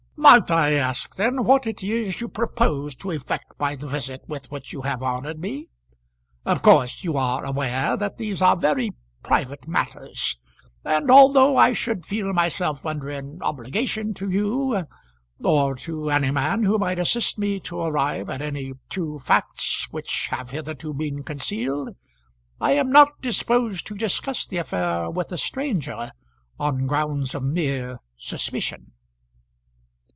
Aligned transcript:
"Might 0.17 0.51
I 0.51 0.73
ask 0.75 1.15
then 1.15 1.45
what 1.45 1.65
it 1.65 1.83
is 1.83 2.21
you 2.21 2.27
propose 2.29 2.93
to 2.97 3.09
effect 3.09 3.57
by 3.57 3.75
the 3.75 3.87
visit 3.87 4.21
with 4.27 4.51
which 4.51 4.71
you 4.71 4.83
have 4.83 5.01
honoured 5.01 5.39
me? 5.39 5.67
Of 6.45 6.61
course 6.61 7.03
you 7.03 7.17
are 7.17 7.43
aware 7.43 7.97
that 7.97 8.17
these 8.19 8.39
are 8.39 8.55
very 8.55 8.91
private 9.23 9.67
matters; 9.67 10.37
and 10.85 11.09
although 11.09 11.57
I 11.57 11.73
should 11.73 12.05
feel 12.05 12.31
myself 12.33 12.85
under 12.85 13.09
an 13.09 13.39
obligation 13.41 14.13
to 14.13 14.29
you, 14.29 14.83
or 15.43 15.73
to 15.77 16.11
any 16.11 16.29
man 16.29 16.63
who 16.65 16.77
might 16.77 16.99
assist 16.99 17.39
me 17.39 17.59
to 17.61 17.79
arrive 17.79 18.29
at 18.29 18.43
any 18.43 18.73
true 18.91 19.17
facts 19.17 19.87
which 19.89 20.27
have 20.29 20.51
hitherto 20.51 20.93
been 20.93 21.23
concealed, 21.23 21.95
I 22.59 22.73
am 22.73 22.91
not 22.91 23.21
disposed 23.21 23.87
to 23.87 23.95
discuss 23.95 24.45
the 24.45 24.57
affair 24.57 25.09
with 25.09 25.31
a 25.31 25.37
stranger 25.39 26.11
on 26.59 26.85
grounds 26.85 27.33
of 27.33 27.41
mere 27.41 28.01
suspicion." 28.17 28.91